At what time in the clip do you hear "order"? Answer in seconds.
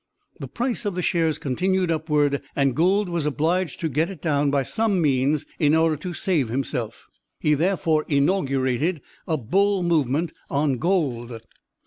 5.75-5.95